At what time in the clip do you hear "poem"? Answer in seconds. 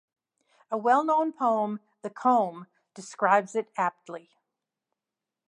1.31-1.79